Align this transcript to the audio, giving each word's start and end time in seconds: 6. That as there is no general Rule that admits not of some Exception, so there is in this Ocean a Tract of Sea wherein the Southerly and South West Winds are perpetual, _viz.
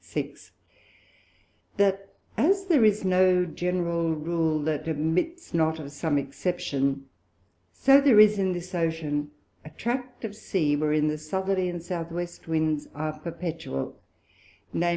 6. 0.00 0.50
That 1.76 2.16
as 2.36 2.66
there 2.66 2.84
is 2.84 3.04
no 3.04 3.44
general 3.44 4.16
Rule 4.16 4.58
that 4.64 4.88
admits 4.88 5.54
not 5.54 5.78
of 5.78 5.92
some 5.92 6.18
Exception, 6.18 7.06
so 7.72 8.00
there 8.00 8.18
is 8.18 8.36
in 8.36 8.50
this 8.52 8.74
Ocean 8.74 9.30
a 9.64 9.70
Tract 9.70 10.24
of 10.24 10.34
Sea 10.34 10.74
wherein 10.74 11.06
the 11.06 11.18
Southerly 11.18 11.68
and 11.68 11.80
South 11.80 12.10
West 12.10 12.48
Winds 12.48 12.88
are 12.96 13.16
perpetual, 13.20 13.96
_viz. 14.74 14.84